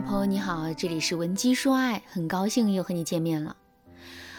[0.00, 3.56] 朋友你好，这里是文姬说爱，很高兴又和你见面了。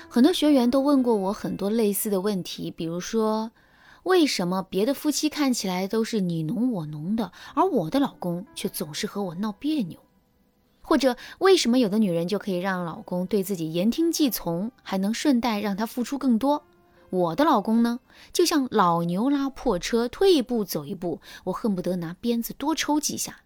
[0.07, 3.51] 很多学员都问过我很多类似的问题，比如说，
[4.03, 9.99] 为什么别的夫妻看起来都是你侬我侬的，而我的老公却总是和我闹别扭？
[10.81, 16.63] 或者，为什么有的女人就可以让老公对自己言听计从，还能顺带让他付出更多？
[17.09, 17.99] 我的老公呢，
[18.31, 23.41] 就像老牛拉破车，退一步走一步，我恨不得拿鞭子多抽几下。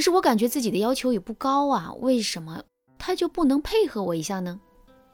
[0.00, 2.62] 可是我感觉自己的要求也不高啊，为什么
[2.98, 4.58] 他就不能配合我一下呢？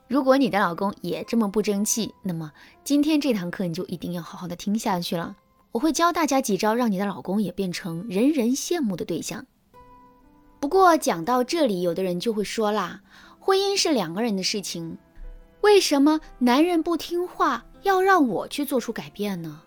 [0.06, 2.52] 如果你的老公也这么不争气，那么
[2.84, 5.34] 今天这堂课你就一定要好好的听下去了。
[5.72, 9.44] 我会教大家几招，让你的老公也变成人人羡慕的对象。
[10.60, 13.00] 不过讲到这里，有的人就会说啦，
[13.40, 14.96] 婚姻是两个人的事情，
[15.62, 19.62] 为什么男人不听话要让我去做出改变呢？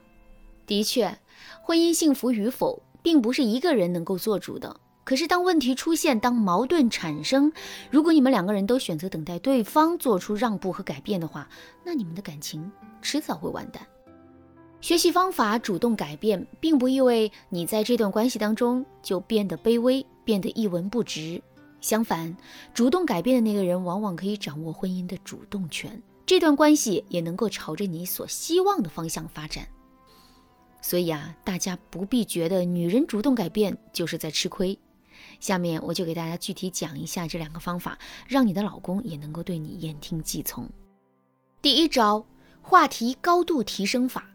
[0.66, 1.20] 的确，
[1.62, 4.80] 婚姻幸福与否，并不是一个人能够做主的。
[5.10, 7.52] 可是，当问题出现，当矛盾产生，
[7.90, 11.50] 如果你们两个人都选择等待对方做出让步和改变的话，
[11.84, 12.72] 那你们的感情
[13.02, 13.82] 迟早会完蛋。
[14.82, 21.42] 学习方法，主动改变，并不意味你在这段关系当中就变得卑微，变得一文不值。
[21.82, 22.38] 相反，
[22.72, 29.68] 主动改变的那个人，往往可以掌握婚姻的主动权，这段关系也能够朝着你所希望的方向发展。
[30.84, 34.78] 所以啊，大家不必觉得女人主动改变就是在吃亏。
[35.40, 40.70] 下面我就给大家具体讲一下这两个方法，让你的老公也能够对你言听计从。
[41.62, 42.26] 第一招，
[42.62, 44.30] 话题高度提升法。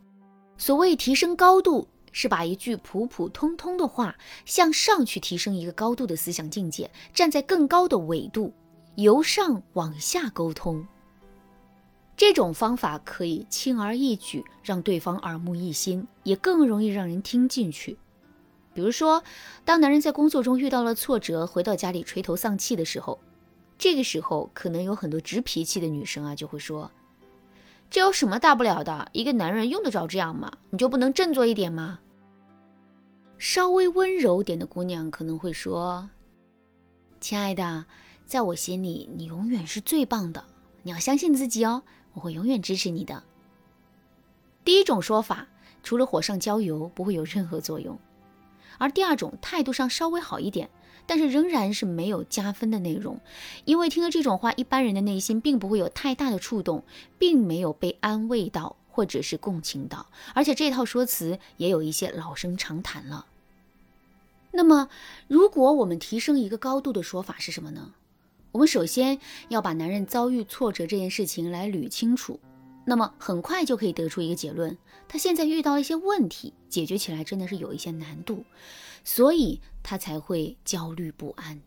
[0.57, 8.53] 所谓提升高度，是把一句普普通通的话向上去提升一个高度的思想境界，站在更高的纬度，
[8.95, 10.87] 由上往下沟通。
[12.17, 17.99] 这种方法可以轻而易举，让对方耳目一新，也更容易让人听进去。
[18.75, 19.23] 比如说，
[19.65, 23.21] 当男人在工作中遇到了挫折，回到家里垂头丧气的时候，
[23.79, 26.91] 这个时候可能有很多直脾气的女生啊，就会说
[27.89, 29.09] ：“这有什么大不了的？
[29.13, 30.53] 一个男人用得着这样吗？
[30.71, 32.01] 你就不能振作一点吗？”
[33.39, 36.09] 稍微温柔点的姑娘可能会说
[37.21, 37.87] ：“亲爱的，
[38.27, 40.45] 在我心里你永远是最棒的，
[40.83, 41.83] 你要相信自己哦，
[42.15, 43.23] 我会永远支持你的。”
[44.65, 45.47] 第一种说法，
[45.83, 47.99] 除了火上浇油，不会有任何作用。
[48.79, 50.71] 而第二种态度上稍微好一点，
[51.07, 53.21] 但是仍然是没有加分的内容，
[53.65, 56.85] 因为听了这种话，一般人的内心并不会有太大的触动，
[57.19, 63.27] 并没有被安慰到或者是共情到，而且这套说辞也有一些老生常谈了。
[64.53, 64.89] 那么，
[65.27, 67.93] 如果我们提升一个高度的说法是什么呢？
[68.53, 69.19] 我们首先
[69.49, 72.39] 要把男人遭遇挫折这件事情来捋清楚。
[72.85, 74.77] 那么很快就可以得出一个结论，
[75.09, 78.45] 他现在遇到一些问题，解决起来真的是有一些难度，
[79.05, 81.61] 所以他才会焦虑不安。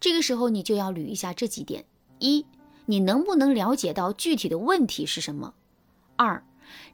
[0.00, 1.84] 这个时候你就要捋一下这几点：
[2.18, 2.44] 一，
[2.86, 5.54] 你能不能了解到具体的问题是什么？
[6.16, 6.42] 二，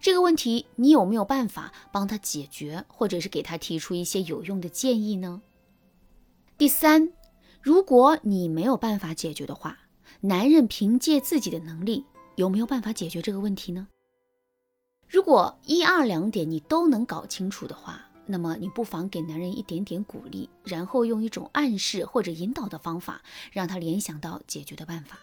[0.00, 5.40] 这个问题你有没有办法帮他解决，或者是给他提出一些有用的建议呢？
[6.58, 7.12] 第三，
[7.62, 9.78] 如果你没有办法解决的话，
[10.20, 12.04] 男人凭借自己的能力。
[12.36, 13.88] 有没有办法解决这个问题呢？
[15.08, 25.18] 如果一二两点你都能搞清楚的话，那么你不妨给男人一点点鼓励，然后用一种暗示或者引导的方法，让他联想到解决的办法。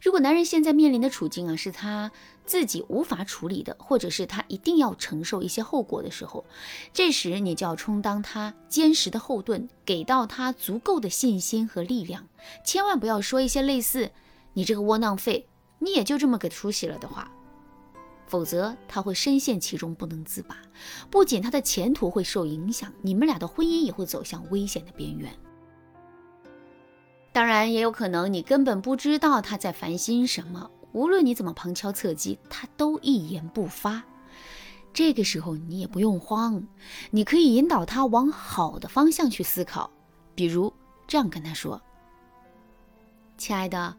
[0.00, 2.12] 如果男人现在面临的处境啊是他
[2.44, 6.44] 自己无法处理的，或者是他一定要承受一些后果的时候，
[6.92, 12.28] 这时你就要充当他坚实的后盾，给到他足够的信心和力量。
[12.64, 14.12] 千万不要说一些类似
[14.54, 15.48] “你这个窝囊废”。
[15.78, 17.30] 你也就这么给出息了的话，
[18.26, 20.56] 否则他会深陷其中不能自拔，
[21.10, 25.30] 不仅他的前途会受影响，你们俩的婚姻也会走向危险的边缘。
[27.32, 34.02] 当然，也有可能你根本不知道他在烦心什么，无论你怎么旁敲侧击，他都一言不发。
[34.94, 36.66] 这个时候你也不用慌，
[37.10, 39.90] 你可以引导他往好的方向去思考，
[40.34, 40.72] 比如
[41.06, 41.80] 这样跟他说
[43.36, 43.94] ：“亲爱的。”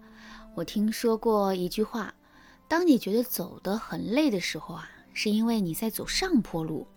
[0.57, 2.11] 我听说过一句话，
[2.67, 6.87] 当你觉得走得很累的时候啊，是因为你在走上坡路。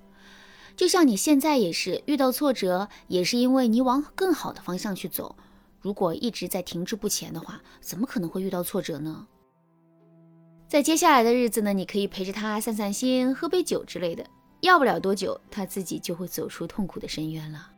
[0.74, 5.36] 就像你现在也是遇到挫折，也是因为你往更好的方向去走。
[5.78, 9.26] 如果一直在停滞不前的话，怎么可能会遇到挫折呢？
[10.66, 14.24] 在接下来的日子呢，你可以陪着他散散心，喝杯酒之类的。
[14.62, 17.70] 要不了多久，他自己就会走出痛苦的深渊了。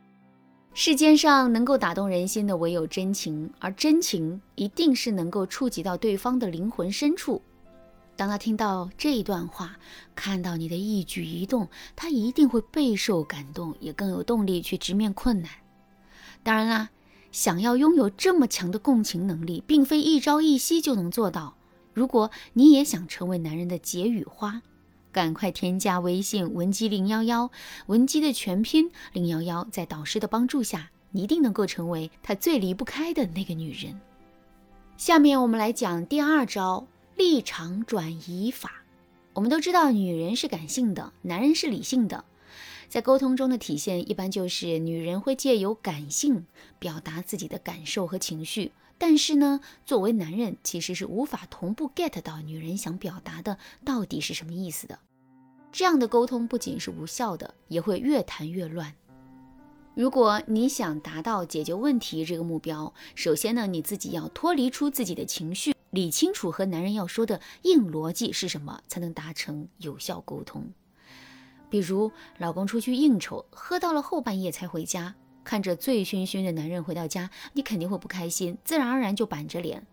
[0.75, 7.39] 世间上能够打动人心的唯有真情，而真情一定是能够触及到对方的灵魂深处。
[8.15, 9.77] 当他听到这一段话，
[10.15, 15.51] 看到你的一举一动，他一定会备受感动，也更有动力去直面困难。
[16.41, 16.89] 当然啦，
[17.31, 21.55] 想要拥有这么强的共情能力，并非一朝一夕就能做到。
[21.93, 24.63] 如果你也想成为男人的解语花，
[25.13, 27.51] 赶快添加微信文姬零幺幺，
[27.85, 34.01] 文姬的全拼零幺幺，在导师的帮助下，你一定能够成为他最离不开的那个女人。
[34.97, 38.83] 下面我们来讲第二招立场转移法。
[39.33, 42.25] 我们都知道，女人是感性的，男人是理性的。
[42.89, 46.45] 在沟通中的体现，一般就是女人会借由感性
[46.79, 48.71] 表达自己的感受和情绪，
[49.05, 54.97] 但是呢，作为男人其实是无法同步 get 到女人想表达的到底是什么意思的。
[55.73, 58.95] 这样的沟通不仅是无效的，也会越谈越乱。
[59.93, 70.71] 如果你想达到解决问题这个目标，首先呢，你自己要脱离出自己的情绪，理清楚和男人要说的硬逻辑是什么，才能达成有效沟通。
[71.69, 79.85] 比如，老公出去应酬，喝到了后半夜才回家，看着醉醺醺的男人回到家，你肯定会不开心，自然而然就板着脸，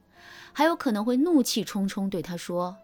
[0.52, 2.76] 还有可能会怒气冲冲对他说：“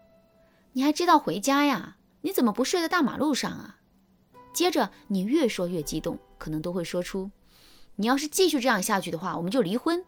[0.73, 1.97] 你还知道回家呀？
[2.21, 3.77] 你怎么不睡在大马路上啊？”
[4.53, 7.31] 接着你越说越激动，可能都会说出
[7.95, 10.03] ：“你要是继续这样下去的话，我们就离婚。”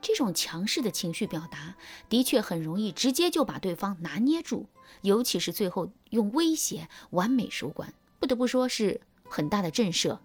[0.00, 1.74] 这种强势的情绪表达，
[2.08, 4.66] 的确很容易直接就把对方拿捏住，
[5.02, 10.18] 尤其是最后用威胁完美收官，不得不说是很大的震慑。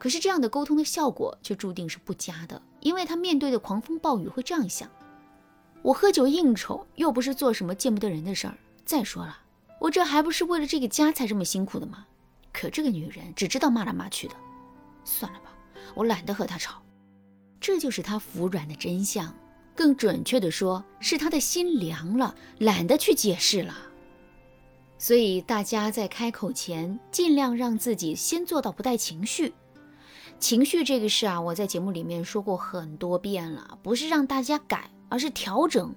[0.00, 4.88] 可是这样的沟通的效果却注定是不佳的，因为他面对的狂风暴雨会这样想：
[5.82, 8.56] 我喝酒应酬又不是做什么见不得人的事儿，
[8.86, 9.38] 再说了，
[9.78, 12.06] 我这还不是为了这个家才这么辛苦的吗？
[12.50, 14.34] 可这个女人只知道骂来骂去的，
[15.04, 15.52] 算了吧，
[15.94, 16.80] 我懒得和她吵。
[17.60, 19.34] 这就是他服软的真相，
[19.74, 23.76] 更准确的说，是他的心凉了，懒得去解释了。
[24.96, 29.52] 所以大家在开口前，尽量让自己先做到不带情绪。
[30.40, 35.94] 情绪这个事啊，我在节目里面说过很多遍了，不是让大家改，而是调整。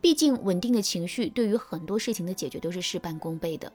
[0.00, 3.70] 毕竟稳定的情绪对于很多事情的解决都是事半功倍的。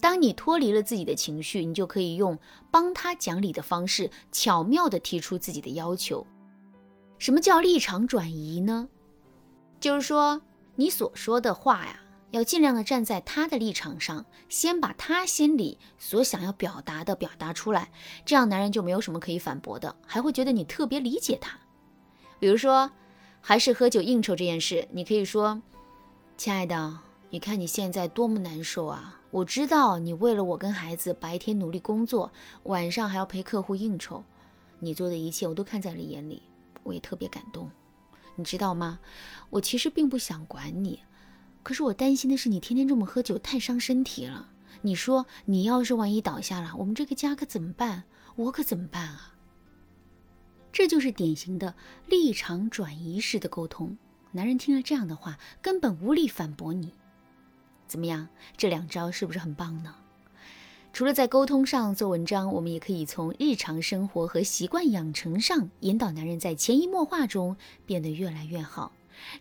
[0.00, 2.38] 当你脱离了自己的情绪，你就可以用
[2.70, 6.26] 帮他讲理的方式，巧妙地提出自己的要求。
[7.18, 8.88] 什么叫立场转移呢？
[9.80, 10.40] 就是说，
[10.74, 12.00] 你所说的话呀，
[12.30, 17.90] 要尽量的站在他的立场上，先把他心里所想要表达的表达出来，
[18.24, 21.58] 这样男人就没有什么可以反驳的，还会觉得你特别理解他。
[22.38, 22.90] 比如说，
[23.40, 25.62] 还是喝酒应酬这件事，你可以说
[26.36, 26.98] ：“亲爱的，
[27.30, 29.20] 你看你现在多么难受啊！
[29.30, 32.32] 我知道你为了我跟孩子，白天努力工作，
[32.64, 34.22] 晚上还要陪客户应酬，
[34.78, 36.42] 你做的一切我都看在了眼里。”
[36.84, 37.70] 我也特别感动，
[38.34, 38.98] 你知道吗？
[39.50, 41.00] 我其实并不想管你，
[41.68, 44.48] 可是我担心的是你天天这么喝酒，太伤身体了。
[44.80, 48.04] 你说你要是万一倒下了，我们这个家可怎么办？
[48.36, 49.34] 我可怎么办啊？
[50.72, 51.74] 这就是典型的
[52.06, 53.98] 立场转移式的沟通。
[54.32, 56.94] 男人听了这样的话，根本无力反驳你。
[57.86, 58.28] 怎么样？
[58.56, 59.94] 这两招是不是很棒呢？
[60.94, 68.90] 除了在沟通上做文章，我们也可以从日常生活和习惯养成上引导男人在潜移默化中变得越来越好。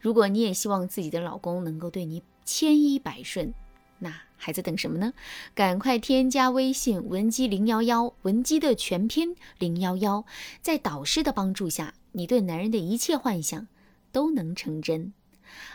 [0.02, 3.54] 如果你也希望自己的老公能够对你千依百顺，
[4.00, 5.14] 那还在等什么呢？
[5.56, 10.26] 赶快添加微信文姬零幺幺，文姬的全拼零幺幺，
[10.62, 13.68] 在导师的帮助下，你对男人的一切幻想
[14.12, 15.14] 都能成真。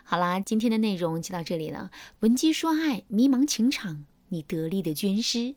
[0.04, 1.90] 好啦，今天的内容就到这里了。
[2.20, 5.56] 文姬说爱，迷茫情场，你得力的军师。